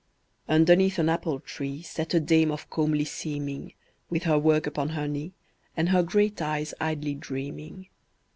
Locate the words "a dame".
2.15-2.49